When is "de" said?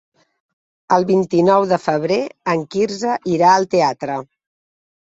1.73-1.79